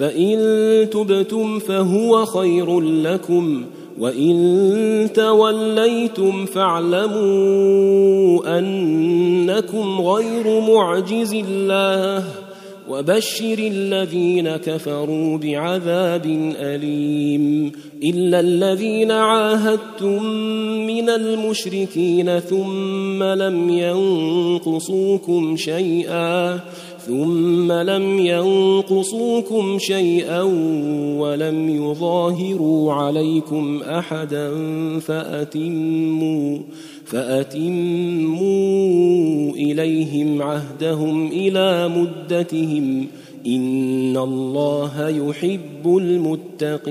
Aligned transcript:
فإن 0.00 0.88
تبتم 0.90 1.58
فهو 1.58 2.26
خير 2.26 2.80
لكم 2.80 3.64
وإن 3.98 5.08
توليتم 5.14 6.46
فاعلموا 6.46 7.18
أنكم 8.58 10.00
غير 10.00 10.60
معجز 10.60 11.34
الله 11.34 12.24
وبشر 12.88 13.58
الذين 13.58 14.56
كفروا 14.56 15.38
بعذاب 15.38 16.26
أليم. 16.56 17.72
إلا 18.02 18.40
الذين 18.40 19.10
عاهدتم 19.10 20.24
من 20.86 21.08
المشركين 21.08 22.40
ثم 22.40 23.22
لم 23.22 23.68
ينقصوكم 23.68 25.56
شيئا 25.56 26.60
ثم 27.10 27.72
لم 27.72 28.18
ينقصوكم 28.18 29.78
شيئا 29.78 30.42
ولم 31.18 31.68
يظاهروا 31.68 32.92
عليكم 32.92 33.80
أحدا 33.82 34.50
فأتموا 34.98 36.58
فأتموا 37.04 38.40
إليهم 39.52 40.42
عهدهم 40.42 41.26
إلى 41.26 41.88
مدتهم. 41.88 43.06
إن 43.46 44.16
الله 44.16 45.08
يحب 45.08 45.86
المتقين. 45.86 46.90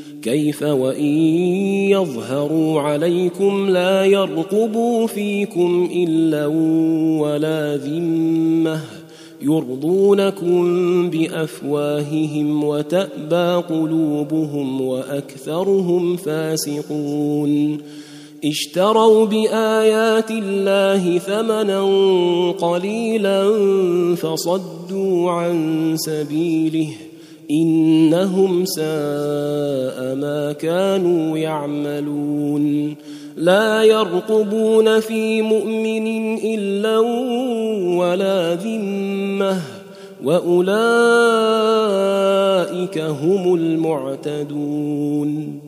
كيف 0.21 0.63
وإن 0.63 1.17
يظهروا 1.89 2.81
عليكم 2.81 3.69
لا 3.69 4.05
يرقبوا 4.05 5.07
فيكم 5.07 5.89
إلا 5.93 6.45
ولا 7.21 7.77
ذمة 7.77 8.81
يرضونكم 9.41 10.63
بأفواههم 11.09 12.63
وتأبى 12.63 13.63
قلوبهم 13.69 14.81
وأكثرهم 14.81 16.17
فاسقون 16.17 17.77
اشتروا 18.45 19.25
بآيات 19.25 20.31
الله 20.31 21.17
ثمنا 21.17 21.81
قليلا 22.51 23.55
فصدوا 24.15 25.31
عن 25.31 25.95
سبيله 25.97 26.87
إنهم 27.51 28.65
ساء 28.65 30.15
ما 30.15 30.55
كانوا 30.59 31.37
يعملون. 31.37 32.95
لا 33.37 33.83
يرقبون 33.83 34.99
في 34.99 35.41
مؤمن 35.41 36.37
إلا 36.37 36.99
ولا 37.99 38.55
ذمة 38.55 39.57
وأولئك 40.23 40.71
هم 42.97 43.55
المعتدون. 43.55 45.59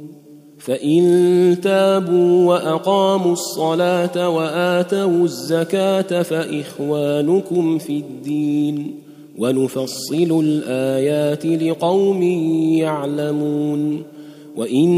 فإن 0.59 1.57
تابوا 1.63 2.47
وأقاموا 2.47 3.33
الصلاة 3.33 4.29
وآتوا 4.29 5.23
الزكاة 5.23 6.21
فإخوانكم 6.21 7.77
في 7.77 7.97
الدين. 7.97 9.02
ونفصل 9.37 10.43
الآيات 10.43 11.45
لقوم 11.45 12.21
يعلمون 12.77 14.03
وإن 14.57 14.89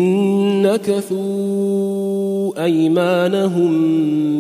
نكثوا 0.62 2.64
أيمانهم 2.64 3.72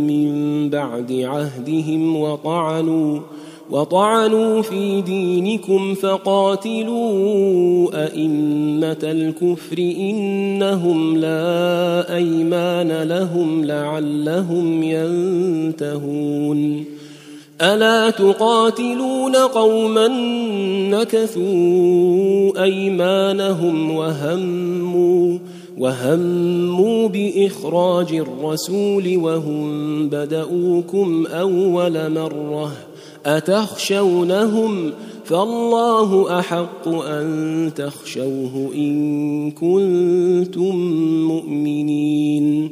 من 0.07 0.69
بعد 0.69 1.11
عهدهم 1.11 2.15
وطعنوا 2.15 3.19
وطعنوا 3.71 4.61
في 4.61 5.01
دينكم 5.01 5.93
فقاتلوا 5.93 6.95
أئمة 8.05 8.97
الكفر 9.03 9.77
إنهم 9.79 11.17
لا 11.17 12.15
أيمان 12.15 13.03
لهم 13.03 13.65
لعلهم 13.65 14.83
ينتهون 14.83 16.85
ألا 17.61 18.09
تقاتلون 18.09 19.35
قوما 19.35 20.07
نكثوا 20.89 22.63
أيمانهم 22.63 23.91
وهموا 23.91 25.37
وهموا 25.77 27.07
بإخراج 27.07 28.13
الرسول 28.13 29.17
وهم 29.17 30.09
بدأوكم 30.09 31.25
أول 31.25 32.11
مرة 32.11 32.71
أتخشونهم 33.25 34.91
فالله 35.25 36.39
أحق 36.39 36.87
أن 36.87 37.71
تخشوه 37.75 38.69
إن 38.75 39.51
كنتم 39.51 40.75
مؤمنين 41.27 42.71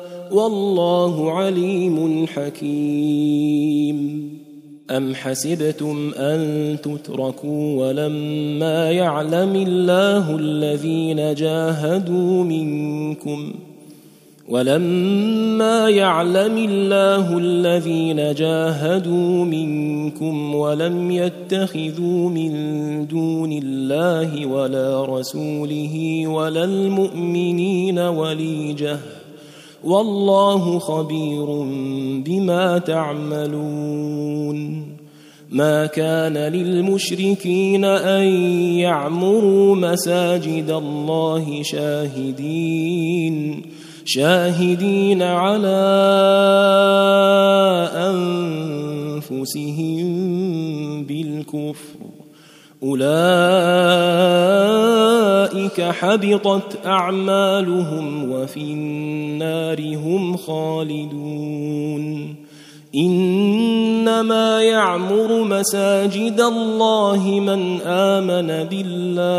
والله 0.31 1.31
عليم 1.31 2.27
حكيم. 2.27 4.01
أم 4.91 5.15
حسبتم 5.15 6.11
أن 6.17 6.77
تتركوا 6.83 7.87
ولما 7.87 8.91
يعلم 8.91 9.55
الله 9.55 10.35
الذين 10.35 11.33
جاهدوا 11.33 12.43
منكم 12.43 13.53
ولما 14.49 15.89
يعلم 15.89 16.57
الله 16.57 17.37
الذين 17.37 18.33
جاهدوا 18.33 19.45
منكم 19.45 20.55
ولم 20.55 21.11
يتخذوا 21.11 22.29
من 22.29 22.51
دون 23.07 23.51
الله 23.51 24.45
ولا 24.45 25.05
رسوله 25.05 26.23
ولا 26.27 26.63
المؤمنين 26.63 27.99
وليجة 27.99 28.97
والله 29.83 30.79
خبير 30.79 31.45
بما 32.25 32.77
تعملون. 32.77 34.61
ما 35.49 35.85
كان 35.85 36.37
للمشركين 36.37 37.85
أن 37.85 38.23
يعمروا 38.77 39.75
مساجد 39.75 40.69
الله 40.69 41.63
شاهدين 41.63 43.61
شاهدين 44.05 45.21
على 45.21 45.81
أنفسهم 49.31 50.07
بالكفر. 51.03 52.10
اولئك 52.83 53.01
حبطت 55.81 56.85
اعمالهم 56.85 58.31
وفي 58.31 58.61
النار 58.61 59.95
هم 59.95 60.37
خالدون 60.37 62.35
انما 62.95 64.61
يعمر 64.63 65.43
مساجد 65.43 66.41
الله 66.41 67.39
من 67.39 67.81
امن 67.81 68.67
بالله 68.69 69.33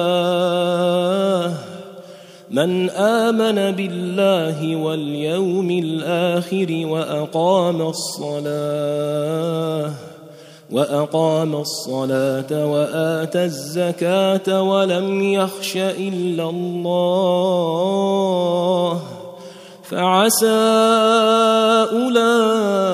من 2.50 2.90
امن 2.90 3.70
بالله 3.76 4.76
واليوم 4.76 5.70
الآخر 5.70 6.82
واقام 6.86 7.82
الصلاه 7.82 9.32
وأقام 10.72 11.54
الصلاة 11.54 12.66
وآتى 12.66 13.44
الزكاة 13.44 14.62
ولم 14.62 15.22
يخش 15.22 15.76
إلا 15.76 16.50
الله 16.50 17.82
فعسى 19.82 20.46
أولئك 21.92 22.92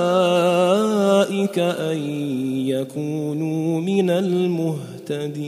أن 1.58 1.98
يكونوا 2.66 3.80
من 3.80 4.10
المهتدين 4.10 5.47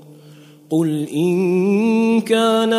قل 0.71 1.07
ان 1.13 2.21
كان 2.21 2.73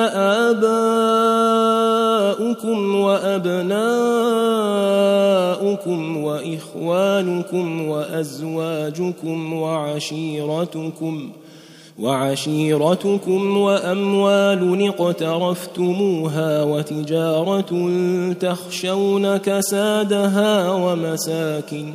اباؤكم 1.94 2.94
وابناؤكم 2.94 3.82
واخوانكم 6.16 7.88
وازواجكم 7.88 9.52
وعشيرتكم 9.52 11.30
وعشيرتكم 11.98 13.56
واموال 13.56 14.88
اقترفتموها 14.88 16.62
وتجاره 16.62 17.92
تخشون 18.40 19.36
كسادها 19.36 20.70
ومساكن 20.70 21.94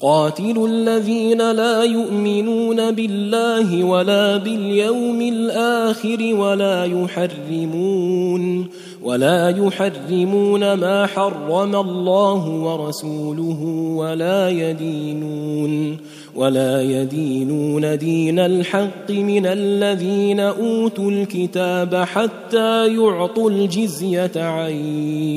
قاتلوا 0.00 0.68
الذين 0.68 1.50
لا 1.52 1.82
يؤمنون 1.82 2.90
بالله 2.90 3.84
ولا 3.84 4.36
باليوم 4.36 5.22
الآخر 5.22 6.34
ولا 6.34 6.84
يحرمون 6.84 8.66
ولا 9.02 9.48
يحرمون 9.48 10.72
ما 10.72 11.06
حرم 11.06 11.76
الله 11.76 12.48
ورسوله 12.48 13.62
ولا 13.96 14.48
يدينون 14.48 15.96
ولا 16.36 16.82
يدينون 16.82 17.98
دين 17.98 18.38
الحق 18.38 19.10
من 19.10 19.46
الذين 19.46 20.40
أوتوا 20.40 21.10
الكتاب 21.10 21.94
حتى 21.94 22.94
يعطوا 22.94 23.50
الجزية 23.50 24.32
عن 24.36 24.70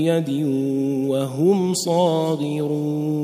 يد 0.07 0.29
وهم 1.07 1.73
صاغرون 1.73 3.23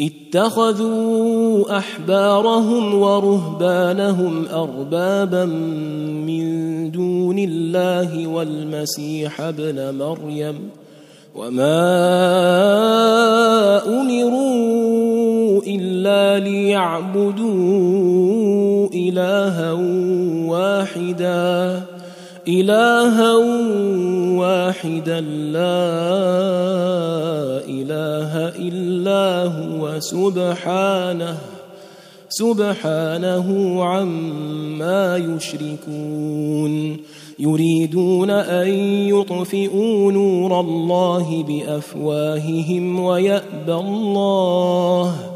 اتخذوا 0.00 1.78
أحبارهم 1.78 2.94
ورهبانهم 2.94 4.44
أربابا 4.48 5.44
من 6.24 6.90
دون 6.90 7.38
الله 7.38 8.26
والمسيح 8.26 9.40
ابن 9.40 9.94
مريم 9.94 10.70
وما 11.34 11.86
أمروا 14.00 15.62
إلا 15.66 16.38
ليعبدوا 16.44 17.46
إلها 18.94 19.72
واحدا 20.48 21.82
إلها 22.48 23.34
واحدا 24.38 25.20
لا 25.20 25.86
إله 27.68 28.32
إلا 28.58 29.44
هو 29.44 30.00
سبحانه 30.00 31.36
سبحانه 32.28 33.84
عما 33.84 35.16
يشركون. 35.16 36.96
يريدون 37.38 38.30
أن 38.30 38.68
يطفئوا 39.08 40.12
نور 40.12 40.60
الله 40.60 41.44
بأفواههم 41.48 43.00
ويأبى 43.00 43.74
الله. 43.74 45.35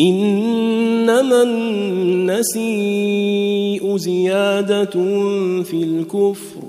إنما 0.00 1.42
النسيء 2.32 3.96
زيادة 3.96 4.90
في 5.62 5.82
الكفر. 5.82 6.62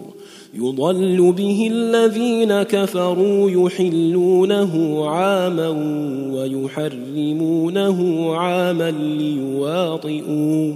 يضل 0.53 1.33
به 1.37 1.69
الذين 1.71 2.63
كفروا 2.63 3.51
يحلونه 3.51 5.05
عاما 5.09 5.69
ويحرمونه 6.33 8.29
عاما 8.35 8.91
ليواطئوا 8.91 10.75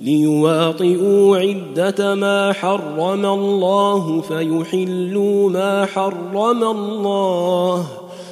ليواطئوا 0.00 1.36
عدة 1.36 2.14
ما 2.14 2.52
حرم 2.52 3.26
الله 3.26 4.20
فيحلوا 4.20 5.50
ما 5.50 5.86
حرم 5.86 6.64
الله. 6.64 7.99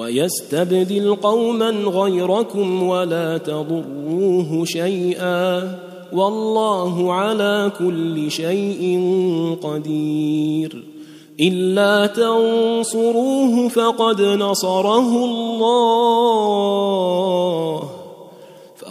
ويستبدل 0.00 1.14
قوما 1.14 1.70
غيركم 1.70 2.82
ولا 2.82 3.38
تضروه 3.38 4.64
شيئا 4.64 5.78
والله 6.12 7.12
على 7.12 7.72
كل 7.78 8.30
شيء 8.30 9.00
قدير 9.62 10.84
إلا 11.40 12.06
تنصروه 12.06 13.68
فقد 13.68 14.22
نصره 14.22 15.24
الله 15.24 16.40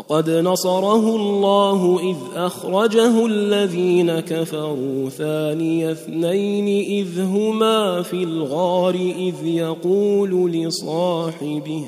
فقد 0.10 0.30
نصره 0.30 1.16
الله 1.16 2.00
اذ 2.12 2.18
اخرجه 2.36 3.26
الذين 3.26 4.20
كفروا 4.20 5.10
ثاني 5.10 5.92
اثنين 5.92 6.68
اذ 6.68 7.22
هما 7.22 8.02
في 8.02 8.24
الغار 8.24 8.96
اذ 8.96 9.46
يقول 9.46 10.52
لصاحبه 10.52 11.86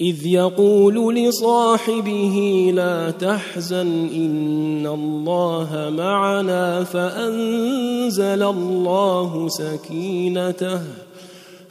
إذ 0.00 0.26
يقول 0.26 1.14
لصاحبه 1.14 2.70
لا 2.74 3.10
تحزن 3.10 4.08
إن 4.14 4.86
الله 4.86 5.92
معنا 5.96 6.84
فأنزل 6.84 8.42
الله 8.42 9.48
سكينته 9.48 11.05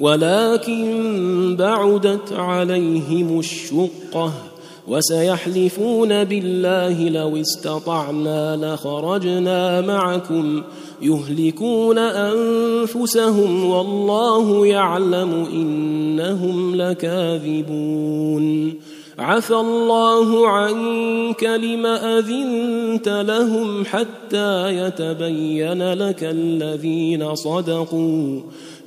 ولكن 0.00 1.56
بعدت 1.58 2.32
عليهم 2.32 3.38
الشقة 3.38 4.32
وسيحلفون 4.88 6.24
بالله 6.24 7.08
لو 7.08 7.36
استطعنا 7.36 8.56
لخرجنا 8.56 9.80
معكم 9.80 10.62
يهلكون 11.02 11.98
أنفسهم 11.98 13.64
والله 13.64 14.66
يعلم 14.66 15.46
إنهم 15.52 16.76
لكاذبون. 16.76 18.74
عفى 19.18 19.54
الله 19.54 20.48
عنك 20.48 21.44
لم 21.44 21.86
أذنت 21.86 23.08
لهم 23.08 23.84
حتى 23.84 24.78
يتبين 24.78 25.92
لك 25.92 26.24
الذين 26.24 27.34
صدقوا. 27.34 28.40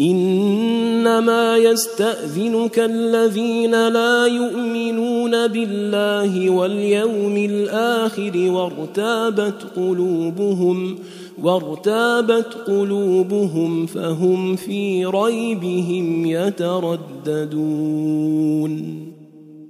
إنما 0.00 1.56
يستأذنك 1.56 2.78
الذين 2.78 3.88
لا 3.88 4.26
يؤمنون 4.26 5.46
بالله 5.46 6.50
واليوم 6.50 7.36
الآخر 7.36 8.32
وارتابت 8.36 9.54
قلوبهم 9.76 10.98
وارتابت 11.42 12.54
قلوبهم 12.66 13.86
فهم 13.86 14.56
في 14.56 15.04
ريبهم 15.04 16.26
يترددون. 16.26 17.52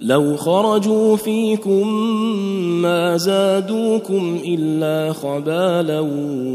لو 0.00 0.36
خرجوا 0.36 1.16
فيكم 1.16 1.88
ما 2.82 3.16
زادوكم 3.16 4.38
إلا 4.46 5.12
خبالا 5.12 6.00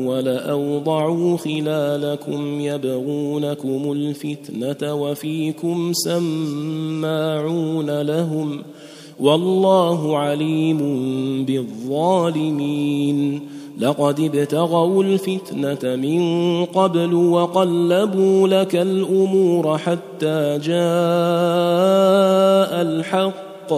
ولأوضعوا 0.08 1.38
خلالكم 1.38 2.62
يبغونكم 2.62 3.92
الفتنة 3.92 4.94
وفيكم 4.94 5.92
سماعون 5.94 8.02
لهم 8.02 8.62
والله 9.20 10.18
عليم 10.18 10.80
بالظالمين. 11.46 13.42
لقد 13.80 14.20
ابتغوا 14.20 15.04
الفتنة 15.04 15.96
من 15.96 16.66
قبل 16.66 17.14
وقلبوا 17.14 18.48
لك 18.48 18.76
الأمور 18.76 19.78
حتى 19.78 20.60
الحق 22.82 23.74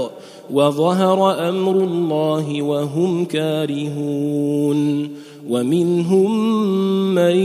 وظهر 0.52 1.50
أمر 1.50 1.72
الله 1.72 2.62
وهم 2.62 3.26
كارهون 3.26 5.10
ومنهم 5.50 6.56
من 7.16 7.36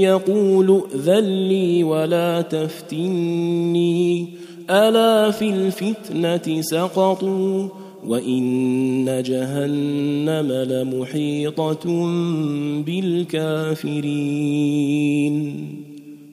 يقول 0.00 0.82
ائذن 0.94 1.24
لي 1.48 1.84
ولا 1.84 2.40
تفتني 2.42 4.28
ألا 4.70 5.30
في 5.30 5.50
الفتنة 5.50 6.60
سقطوا 6.60 7.68
وإن 8.06 9.22
جهنم 9.26 10.52
لمحيطة 10.52 11.86
بالكافرين 12.86 14.26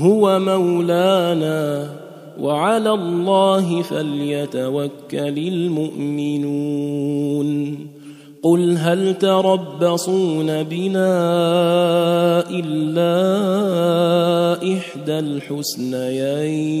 هو 0.00 0.38
مولانا 0.38 1.90
وعلى 2.40 2.90
الله 2.90 3.82
فليتوكل 3.82 5.38
المؤمنون. 5.38 6.70
قل 8.42 8.76
هل 8.76 9.18
تربصون 9.18 10.62
بنا 10.62 11.10
إلا 12.50 13.12
إحدى 14.72 15.18
الحسنيين؟ 15.18 16.80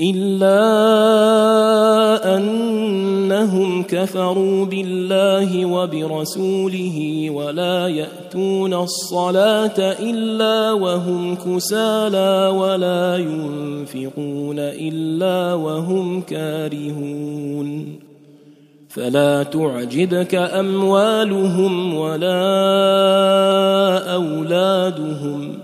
إلا 0.00 0.60
أنهم 2.36 3.82
كفروا 3.82 4.64
بالله 4.64 5.66
وبرسوله 5.66 7.30
ولا 7.30 7.88
يأتون 7.88 8.74
الصلاة 8.74 9.78
إلا 9.78 10.72
وهم 10.72 11.34
كسالى 11.34 12.52
ولا 12.56 13.16
ينفقون 13.16 14.58
إلا 14.58 15.54
وهم 15.54 16.20
كارهون. 16.20 17.98
فلا 18.88 19.42
تعجبك 19.42 20.34
أموالهم 20.34 21.94
ولا 21.94 22.34
أولادهم. 24.14 25.63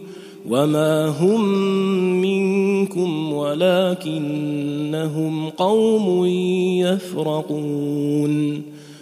وما 0.49 1.07
هم 1.07 1.45
منكم 2.21 3.33
ولكنهم 3.33 4.69
قوم 5.49 6.25
يفرقون 6.85 8.61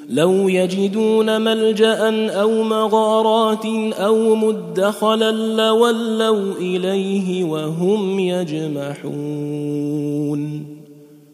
لو 0.10 0.50
يجدون 0.50 1.42
ملجا 1.42 2.30
أو 2.30 2.64
مغارات 2.64 3.66
أو 3.94 4.36
مدخلا 4.36 5.32
لولوا 5.32 6.54
اليه 6.60 7.44
وهم 7.44 8.20
يجمحون 8.20 10.00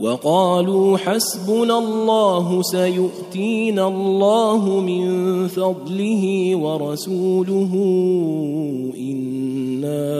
وقالوا 0.00 0.96
حسبنا 0.96 1.78
الله 1.78 2.62
سيؤتينا 2.62 3.88
الله 3.88 4.80
من 4.80 5.48
فضله 5.48 6.56
ورسوله 6.56 7.72
إنا 8.96 10.10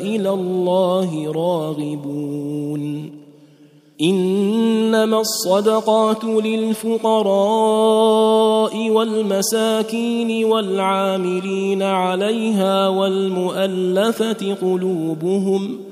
إلى 0.00 0.30
الله 0.30 1.32
راغبون 1.32 3.12
إنما 4.02 5.20
الصدقات 5.20 6.24
للفقراء 6.24 7.30
والمساكين 8.90 10.44
والعاملين 10.44 11.82
عليها 11.82 12.88
والمؤلفة 12.88 14.54
قلوبهم 14.62 15.91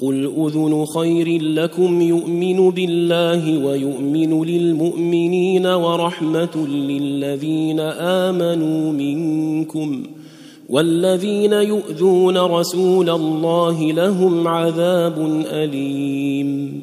قل 0.00 0.32
اذن 0.38 0.84
خير 0.84 1.42
لكم 1.42 2.00
يؤمن 2.00 2.70
بالله 2.70 3.66
ويؤمن 3.66 4.44
للمؤمنين 4.44 5.66
ورحمه 5.66 6.66
للذين 6.68 7.80
امنوا 7.80 8.92
منكم 8.92 10.02
والذين 10.68 11.52
يؤذون 11.52 12.38
رسول 12.38 13.10
الله 13.10 13.92
لهم 13.92 14.48
عذاب 14.48 15.44
اليم 15.46 16.82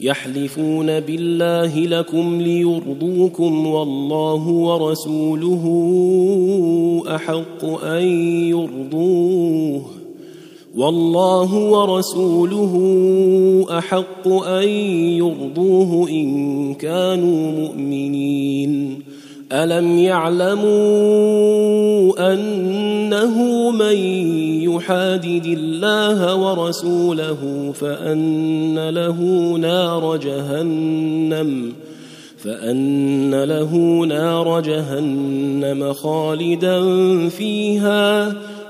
يحلفون 0.00 1.00
بالله 1.00 1.78
لكم 1.78 2.40
ليرضوكم 2.40 3.66
والله 3.66 4.48
ورسوله 4.48 5.64
احق 7.08 7.84
ان 7.84 8.02
يرضوه 8.48 10.01
والله 10.76 11.54
ورسوله 11.54 12.74
أحق 13.78 14.28
أن 14.28 14.68
يرضوه 15.18 16.08
إن 16.08 16.74
كانوا 16.74 17.50
مؤمنين. 17.52 19.02
ألم 19.52 19.98
يعلموا 19.98 20.62
أنه 22.32 23.70
من 23.70 23.96
يحادد 24.62 25.46
الله 25.46 26.36
ورسوله 26.36 27.72
فأن 27.74 28.88
له 28.88 29.20
نار 29.60 30.16
جهنم 30.16 31.72
فأن 32.38 33.44
له 33.44 33.76
نار 34.06 34.60
جهنم 34.60 35.92
خالدا 35.92 36.78
فيها 37.28 38.34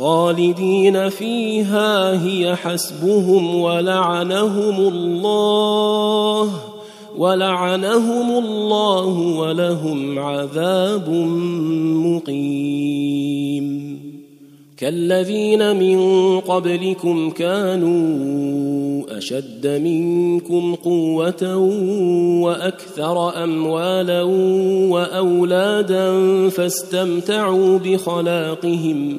خالدين 0.00 1.08
فيها 1.08 2.24
هي 2.24 2.56
حسبهم 2.56 3.54
ولعنهم 3.54 4.88
الله 4.88 6.50
ولعنهم 7.16 8.44
الله 8.44 9.18
ولهم 9.38 10.18
عذاب 10.18 11.10
مقيم. 12.06 13.70
كالذين 14.76 15.76
من 15.76 16.40
قبلكم 16.40 17.30
كانوا 17.30 19.18
أشد 19.18 19.66
منكم 19.66 20.74
قوة 20.74 21.56
وأكثر 22.42 23.44
أموالا 23.44 24.22
وأولادا 24.90 26.08
فاستمتعوا 26.48 27.78
بخلاقهم 27.78 29.18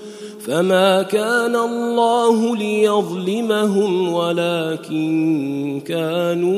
فما 0.45 1.03
كان 1.03 1.55
الله 1.55 2.55
ليظلمهم 2.55 4.13
ولكن 4.13 5.81
كانوا 5.85 6.51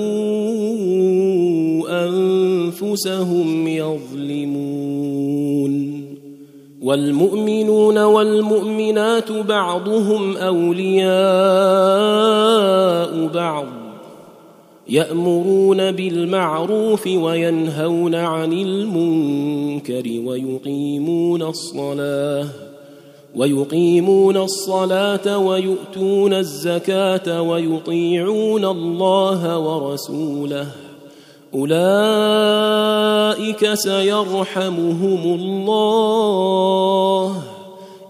انفسهم 2.06 3.67
يظلمون 3.67 5.13
والمؤمنون 6.82 7.98
والمؤمنات 7.98 9.32
بعضهم 9.32 10.38
اولياء 10.38 11.13
بعض 13.28 13.65
يامرون 14.89 15.91
بالمعروف 15.91 17.08
وينهون 17.08 18.15
عن 18.15 18.54
المنكر 18.54 20.04
ويقيمون 20.26 21.41
الصلاه 21.41 22.73
ويقيمون 23.36 24.38
الصلاة 24.38 25.38
ويؤتون 25.38 26.34
الزكاة 26.34 27.41
ويطيعون 27.41 28.65
الله 28.65 29.60
ورسوله. 29.60 30.67
أولئك 31.56 31.74
سيرحمهم 33.74 35.39
الله. 35.39 37.36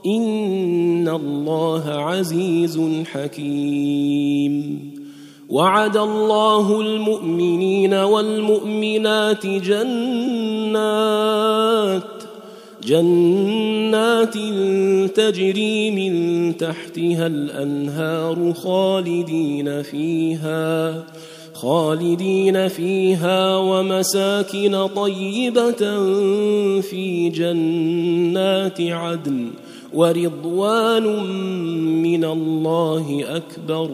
إن 0.06 1.08
الله 1.08 1.84
عزيز 1.86 2.82
حكيم. 3.14 4.80
وعد 5.50 5.98
الله 5.98 6.82
المؤمنين 6.82 7.94
والمؤمنات 7.94 9.48
جنات 9.48 10.74
جنات 12.86 14.34
تجري 15.16 15.92
من 15.92 16.58
تحتها 16.58 17.28
الأنهار 17.28 18.54
خالدين 18.54 19.82
فيها 19.82 21.04
خالدين 21.54 22.68
فيها 22.68 23.58
ومساكن 23.58 24.88
طيبة 24.88 26.02
في 26.82 27.30
جنات 27.30 28.82
عدن 28.82 29.48
ورضوان 29.94 31.26
من 32.04 32.26
الله 32.26 33.24
أكبر. 33.28 33.90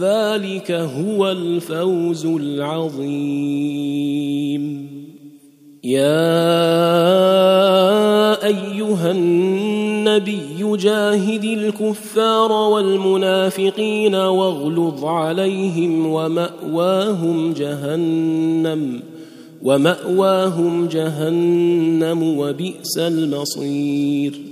ذلك 0.00 0.70
هو 0.70 1.30
الفوز 1.30 2.26
العظيم. 2.26 3.72
يا 5.84 6.92
أيها 8.44 9.10
النبي 9.10 10.76
جاهد 10.76 11.44
الكفار 11.44 12.52
والمنافقين 12.52 14.14
واغلظ 14.14 15.04
عليهم 15.04 16.06
ومأواهم 16.06 17.52
جهنم 17.52 19.00
ومأواهم 19.62 20.88
جهنم 20.88 22.38
وبئس 22.38 22.98
المصير. 22.98 24.51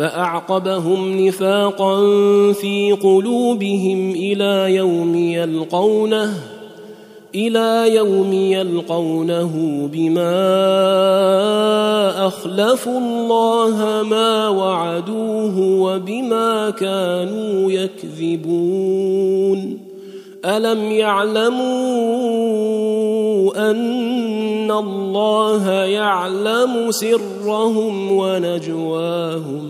فأعقبهم 0.00 1.26
نفاقا 1.26 2.02
في 2.52 2.92
قلوبهم 3.02 4.10
إلى 4.10 4.74
يوم 4.74 5.14
يلقونه 5.14 6.34
إلى 7.34 7.94
يوم 7.94 8.32
يلقونه 8.32 9.50
بما 9.92 10.56
أخلفوا 12.26 12.98
الله 12.98 14.02
ما 14.02 14.48
وعدوه 14.48 15.58
وبما 15.58 16.70
كانوا 16.70 17.72
يكذبون. 17.72 19.78
ألم 20.44 20.92
يعلموا 20.92 21.60
أن 23.70 24.70
الله 24.70 25.70
يعلم 25.70 26.90
سرهم 26.90 28.12
ونجواهم؟ 28.12 29.69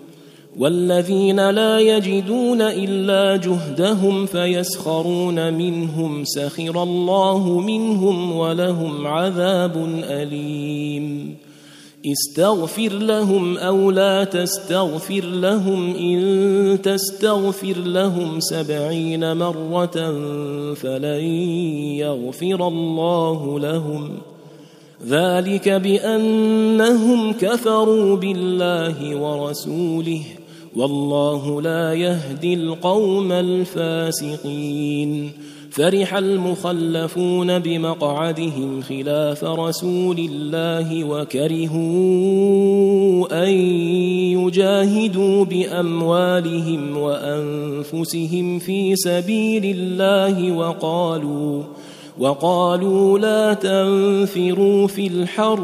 والذين 0.59 1.49
لا 1.49 1.79
يجدون 1.79 2.61
إلا 2.61 3.35
جهدهم 3.35 4.25
فيسخرون 4.25 5.53
منهم 5.53 6.23
سخر 6.25 6.83
الله 6.83 7.59
منهم 7.59 8.31
ولهم 8.31 9.07
عذاب 9.07 10.03
أليم. 10.03 11.37
استغفر 12.05 12.89
لهم 12.89 13.57
أو 13.57 13.91
لا 13.91 14.23
تستغفر 14.23 15.25
لهم 15.25 15.95
إن 15.95 16.81
تستغفر 16.83 17.77
لهم 17.77 18.39
سبعين 18.39 19.37
مرة 19.37 20.13
فلن 20.73 21.23
يغفر 21.95 22.67
الله 22.67 23.59
لهم. 23.59 24.09
ذلك 25.07 25.69
بأنهم 25.69 27.33
كفروا 27.33 28.15
بالله 28.15 29.15
ورسوله. 29.15 30.21
والله 30.75 31.61
لا 31.61 31.93
يهدي 31.93 32.53
القوم 32.53 33.31
الفاسقين. 33.31 34.91
فرح 35.71 36.15
المخلفون 36.15 37.59
بمقعدهم 37.59 38.81
خلاف 38.81 39.43
رسول 39.43 40.19
الله 40.19 41.03
وكرهوا 41.03 41.81
أن 43.43 43.49
يجاهدوا 44.39 45.45
بأموالهم 45.45 46.97
وأنفسهم 46.97 48.59
في 48.59 48.95
سبيل 48.95 49.77
الله 49.77 50.51
وقالوا 50.51 51.63
وقالوا 52.19 53.19
لا 53.19 53.53
تنفروا 53.53 54.87
في 54.87 55.07
الحر 55.07 55.63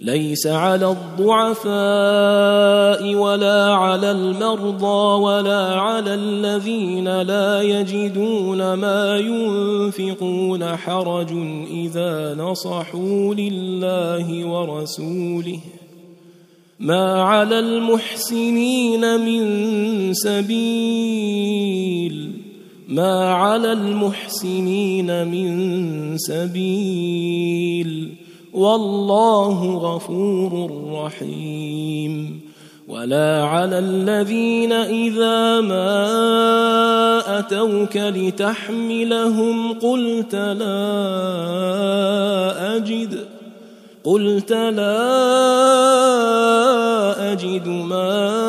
ليس 0.00 0.46
على 0.46 0.90
الضعفاء 0.90 1.74
ولا 3.14 3.74
على 3.74 4.10
المرضى 4.10 5.22
ولا 5.22 5.74
على 5.74 6.14
الذين 6.14 7.22
لا 7.22 7.62
يجدون 7.62 8.74
ما 8.74 9.18
ينفقون 9.18 10.76
حرج 10.76 11.32
إذا 11.70 12.34
نصحوا 12.34 13.34
لله 13.34 14.46
ورسوله. 14.46 15.60
ما 16.80 17.22
على 17.22 17.58
المحسنين 17.58 19.20
من 19.20 20.14
سبيل 20.14 21.66
ما 22.88 23.32
على 23.32 23.72
المحسنين 23.72 25.28
من 25.28 26.18
سبيل. 26.18 28.25
والله 28.56 29.76
غفور 29.76 30.70
رحيم. 30.92 32.40
ولا 32.88 33.44
على 33.44 33.78
الذين 33.78 34.72
إذا 34.72 35.60
ما 35.60 37.38
أتوك 37.38 37.96
لتحملهم 37.96 39.72
قلت 39.72 40.34
لا 40.34 40.76
أجد 42.76 43.18
قلت 44.04 44.52
لا 44.52 45.02
أجد 47.32 47.68
ما 47.68 48.44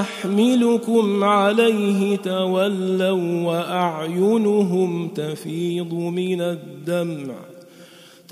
أحملكم 0.00 1.24
عليه 1.24 2.16
تولوا 2.16 3.46
وأعينهم 3.46 5.08
تفيض 5.08 5.94
من 5.94 6.40
الدمع. 6.40 7.51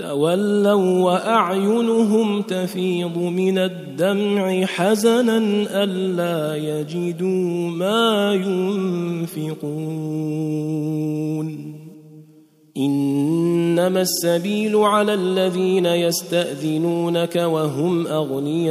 تولوا 0.01 1.05
وأعينهم 1.05 2.43
تفيض 2.43 3.19
من 3.19 3.59
الدمع 3.59 4.65
حزنا 4.65 5.39
ألا 5.85 6.57
يجدوا 6.57 7.69
ما 7.71 8.33
ينفقون. 8.35 9.71
إنما 12.77 14.01
السبيل 14.01 14.77
على 14.77 15.15
الذين 15.15 15.87
يستأذنونك 15.87 17.37
وهم 17.37 18.07
أغنياء. 18.07 18.71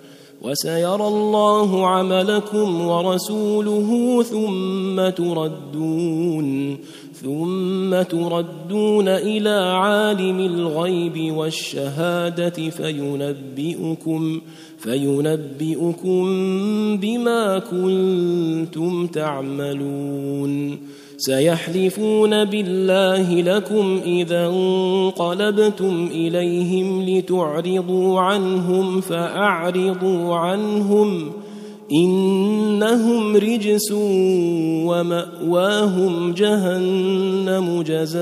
وسيرى 0.41 1.07
الله 1.07 1.87
عملكم 1.87 2.87
ورسوله 2.87 4.23
ثم 4.23 5.09
تردون 5.09 6.77
ثم 7.13 8.01
تردون 8.01 9.07
إلى 9.07 9.49
عالم 9.49 10.39
الغيب 10.39 11.33
والشهادة 11.37 12.69
فينبئكم 12.69 14.41
فينبئكم 14.77 16.23
بما 16.97 17.59
كنتم 17.59 19.07
تعملون. 19.07 20.79
سيحلفون 21.21 22.45
بالله 22.45 23.41
لكم 23.41 24.01
إذا 24.05 24.47
انقلبتم 24.47 26.09
إليهم 26.11 27.09
لتعرضوا 27.09 28.19
عنهم 28.19 29.01
فأعرضوا 29.01 30.35
عنهم 30.35 31.31
إنهم 31.91 33.35
رجس 33.35 33.91
ومأواهم 34.85 36.33
جهنم 36.33 37.81
جزاء 37.81 38.21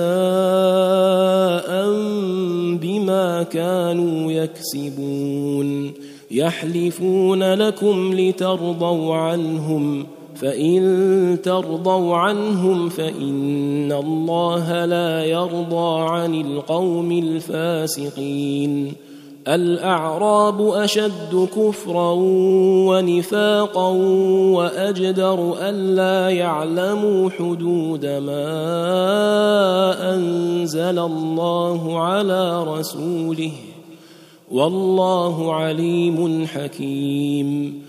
بما 2.82 3.45
كانوا 3.52 4.32
يكسبون 4.32 5.93
يحلفون 6.32 7.54
لكم 7.54 8.14
لترضوا 8.14 9.16
عنهم 9.16 10.06
فإن 10.42 11.38
ترضوا 11.44 12.16
عنهم 12.16 12.90
فإن 12.90 13.92
الله 13.92 14.86
لا 14.86 15.26
يرضى 15.26 16.02
عن 16.10 16.42
القوم 16.42 17.12
الفاسقين. 17.12 18.94
الأعراب 19.48 20.70
أشد 20.70 21.48
كفرا 21.56 22.12
ونفاقا 22.90 23.90
وأجدر 24.54 25.56
الا 25.62 26.30
يعلموا 26.30 27.30
حدود 27.30 28.06
ما 28.06 28.56
أنزل 30.16 31.00
الله 31.00 32.00
على 32.00 32.64
رسوله. 32.64 33.52
والله 34.52 35.54
عليم 35.54 36.46
حكيم. 36.48 37.89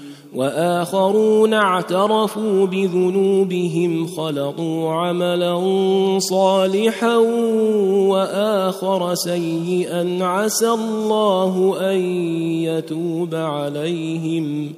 وآخرون 0.35 1.53
اعترفوا 1.53 2.65
بذنوبهم 2.65 4.07
خلطوا 4.07 4.89
عملا 4.89 5.59
صالحا 6.19 7.15
وآخر 8.07 9.15
سيئا 9.15 10.17
عسى 10.21 10.69
الله 10.69 11.75
أن 11.91 11.99
يتوب 12.63 13.35
عليهم. 13.35 14.73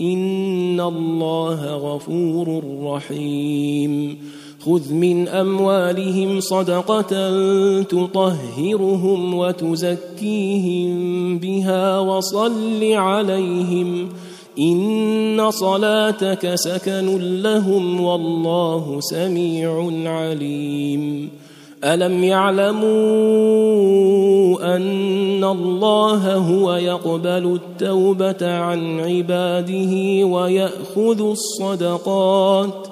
إن 0.00 0.80
الله 0.80 1.76
غفور 1.76 2.62
رحيم. 2.82 4.18
خذ 4.60 4.92
من 4.92 5.28
أموالهم 5.28 6.40
صدقة 6.40 7.30
تطهرهم 7.82 9.34
وتزكيهم 9.34 10.88
بها 11.38 11.98
وصل 11.98 12.92
عليهم. 12.92 14.08
ان 14.60 15.50
صلاتك 15.50 16.54
سكن 16.54 17.42
لهم 17.42 18.00
والله 18.00 18.98
سميع 19.00 19.90
عليم 20.10 21.30
الم 21.84 22.24
يعلموا 22.24 22.90
ان 24.76 25.44
الله 25.44 26.34
هو 26.36 26.74
يقبل 26.74 27.60
التوبه 27.60 28.52
عن 28.54 29.00
عباده 29.00 30.24
وياخذ 30.26 31.22
الصدقات 31.22 32.88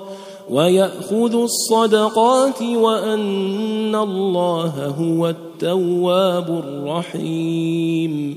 وياخذ 0.51 1.35
الصدقات 1.35 2.63
وان 2.63 3.95
الله 3.95 4.95
هو 4.99 5.29
التواب 5.29 6.63
الرحيم 6.65 8.37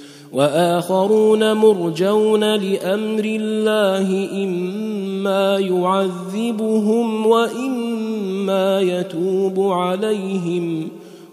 وآخرون 0.33 1.53
مرجون 1.53 2.55
لأمر 2.55 3.23
الله 3.25 4.29
إما 4.43 5.59
يعذبهم 5.59 7.27
وإما 7.27 8.81
يتوب 8.81 9.59
عليهم. 9.59 10.87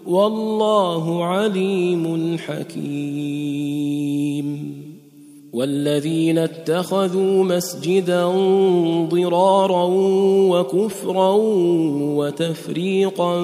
والله 0.07 1.25
عليم 1.25 2.37
حكيم. 2.37 2.79
والذين 5.59 6.37
اتخذوا 6.37 7.43
مسجدا 7.43 8.27
ضرارا 9.09 9.87
وكفرا 10.49 11.31
وتفريقا 12.17 13.41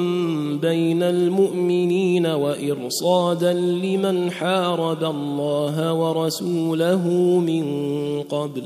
بين 0.62 1.04
المؤمنين 1.04 2.26
وإرصادا 2.26 3.54
لمن 3.54 4.32
حارب 4.32 5.04
الله 5.04 5.94
ورسوله 5.94 7.08
من 7.40 7.66
قبل 8.22 8.64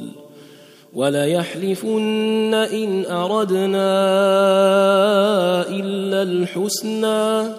وليحلفن 0.93 2.53
ان 2.53 3.05
اردنا 3.05 3.89
الا 5.69 6.21
الحسنى 6.21 7.58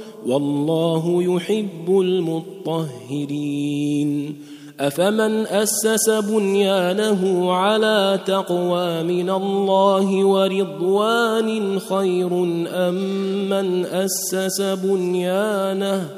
والله 0.25 1.23
يحب 1.23 1.99
المطهرين. 1.99 3.71
أفمن 4.79 5.47
أسس 5.47 6.09
بنيانه 6.09 7.51
على 7.51 8.19
تقوى 8.25 9.03
من 9.03 9.29
الله 9.29 10.25
ورضوان 10.25 11.79
خير 11.79 12.29
أم 12.67 12.95
من 13.49 13.85
أسس 13.85 14.61
بنيانه؟ 14.61 16.09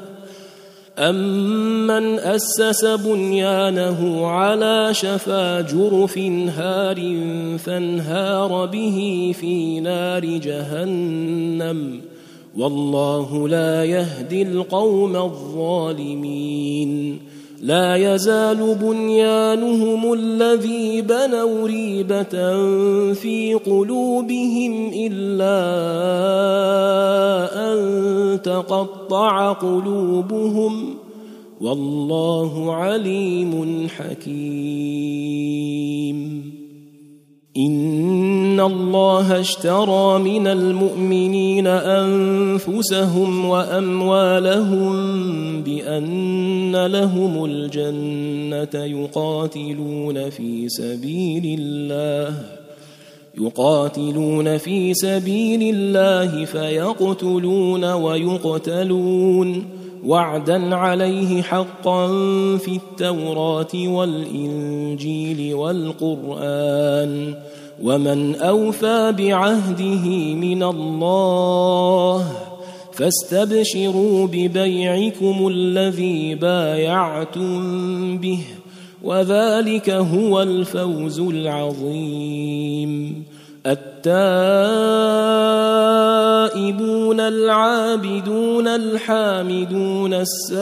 أمن 0.98 2.18
أسس 2.18 2.84
بنيانه 2.84 4.26
على 4.26 4.88
شفا 4.92 5.60
جرف 5.60 6.18
هار 6.58 7.16
فانهار 7.58 8.66
به 8.66 9.32
في 9.40 9.80
نار 9.80 10.24
جهنم؟ 10.24 12.13
والله 12.58 13.48
لا 13.48 13.84
يهدي 13.84 14.42
القوم 14.42 15.16
الظالمين. 15.16 17.18
لا 17.62 18.14
يزال 18.14 18.74
بنيانهم 18.74 20.12
الذي 20.12 21.02
بنوا 21.02 21.66
ريبة 21.66 22.54
في 23.14 23.54
قلوبهم 23.66 24.90
إلا 24.94 25.60
أن 27.72 28.42
تقطع 28.42 29.52
قلوبهم. 29.52 30.94
والله 31.60 32.74
عليم 32.74 33.88
حكيم. 33.88 35.64
ان 37.56 38.60
الله 38.60 39.40
اشترى 39.40 40.18
من 40.18 40.46
المؤمنين 40.46 41.66
انفسهم 41.66 43.44
واموالهم 43.44 44.92
بان 45.62 46.86
لهم 46.86 47.44
الجنه 47.44 48.84
يقاتلون 48.84 50.30
في 50.30 50.68
سبيل 50.68 51.60
الله 51.60 52.34
يقاتلون 53.40 54.58
في 54.58 54.94
سبيل 54.94 55.74
الله 55.74 56.44
فيقتلون 56.44 57.84
ويقتلون 57.84 59.64
وعدا 60.06 60.74
عليه 60.74 61.42
حقا 61.42 62.06
في 62.56 62.76
التوراه 62.76 63.88
والانجيل 63.88 65.54
والقران 65.54 67.34
ومن 67.82 68.34
اوفى 68.34 69.14
بعهده 69.18 70.34
من 70.34 70.62
الله 70.62 72.32
فاستبشروا 72.92 74.26
ببيعكم 74.26 75.48
الذي 75.48 76.34
بايعتم 76.34 78.18
به 78.18 78.40
وذلك 79.02 79.90
هو 79.90 80.42
الفوز 80.42 81.20
العظيم 81.20 82.84
التائبون 86.46 87.20
العابدون 87.20 88.68
الحامدون 88.68 90.14
السائحون 90.14 90.58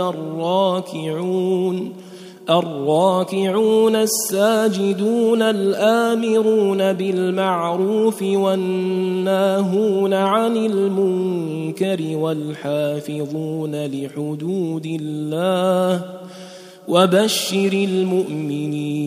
الراكعون 0.00 1.92
الراكعون 2.50 3.96
الساجدون 3.96 5.42
الآمرون 5.42 6.92
بالمعروف 6.92 8.22
والناهون 8.22 10.14
عن 10.14 10.56
المنكر 10.56 12.16
والحافظون 12.16 13.86
لحدود 13.86 14.86
الله 14.86 16.04
وبشر 16.88 17.72
المؤمنين 17.72 19.06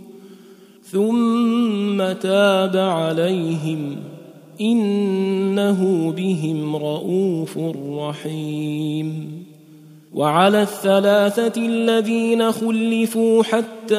ثم 0.91 2.11
تاب 2.11 2.77
عليهم 2.77 3.95
إنه 4.61 6.11
بهم 6.17 6.75
رءوف 6.75 7.57
رحيم. 7.97 9.41
وعلى 10.13 10.61
الثلاثة 10.61 11.61
الذين 11.61 12.51
خلفوا 12.51 13.43
حتى 13.43 13.95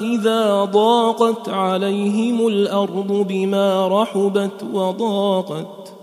إذا 0.00 0.64
ضاقت 0.64 1.48
عليهم 1.48 2.46
الأرض 2.46 3.26
بما 3.28 3.88
رحبت 4.02 4.64
وضاقت 4.72 5.94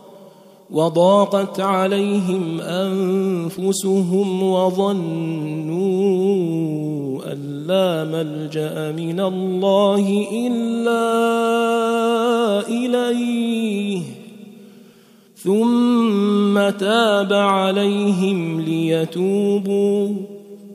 وضاقت 0.71 1.59
عليهم 1.59 2.61
أنفسهم 2.61 4.43
وظنوا 4.43 5.90
لا 7.67 8.03
ملجأ 8.03 8.91
من 8.91 9.19
الله 9.19 10.27
إلا 10.47 11.07
إليه. 12.67 14.01
ثم 15.35 16.69
تاب 16.69 17.33
عليهم 17.33 18.61
ليتوبوا. 18.61 20.09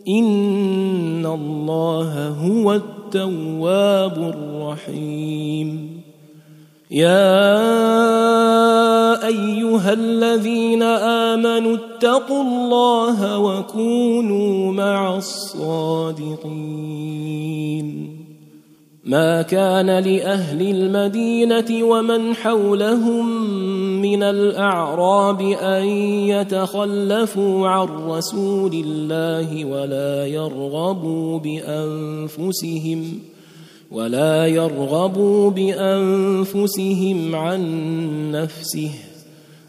إن 0.08 1.26
الله 1.26 2.28
هو 2.28 2.72
التواب 2.72 4.34
الرحيم. 4.36 6.00
يا 6.90 7.86
أيها 9.24 9.92
الذين 9.92 10.82
آمنوا 10.82 11.76
اتقوا 11.76 12.42
الله 12.42 13.38
وكونوا 13.38 14.72
مع 14.72 15.16
الصادقين. 15.16 16.46
ما 19.04 19.42
كان 19.42 19.86
لأهل 19.86 20.62
المدينة 20.62 21.84
ومن 21.84 22.34
حولهم 22.34 23.50
من 24.02 24.22
الأعراب 24.22 25.40
أن 25.40 25.84
يتخلفوا 26.28 27.68
عن 27.68 27.88
رسول 28.08 28.72
الله 28.72 29.64
ولا 29.64 30.26
يرغبوا 30.26 31.38
بأنفسهم 31.38 33.18
ولا 33.90 34.46
يرغبوا 34.46 35.50
بأنفسهم 35.50 37.34
عن 37.34 37.62
نفسه. 38.32 38.90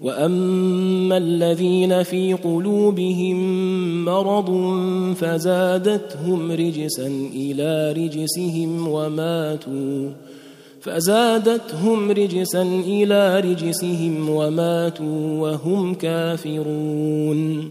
واما 0.00 1.16
الذين 1.16 2.02
في 2.02 2.32
قلوبهم 2.32 3.38
مرض 4.04 4.50
فزادتهم 5.14 6.52
رجسا 6.52 7.06
إلى 7.34 7.92
رجسهم 7.92 8.88
وماتوا 8.88 10.10
فزادتهم 10.80 12.10
رجسا 12.10 12.62
إلى 12.62 13.40
رجسهم 13.40 14.30
وماتوا 14.30 15.40
وهم 15.40 15.94
كافرون 15.94 17.70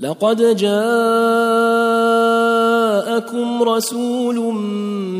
لقد 0.00 0.56
جاءكم 0.56 0.72
رسول 3.62 4.54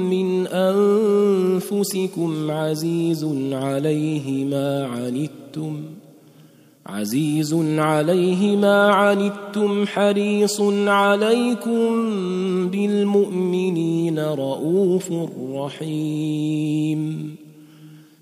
من 0.05 0.47
أنفسكم 0.47 2.51
عزيز 2.51 3.27
عليه 3.53 4.45
ما 4.45 4.87
عنتم 4.87 5.83
عزيز 6.87 7.55
عليه 7.79 8.57
ما 8.57 8.89
عنتم 8.89 9.87
حريص 9.87 10.61
عليكم 10.87 11.89
بالمؤمنين 12.69 14.19
رءوف 14.19 15.13
رحيم. 15.55 17.40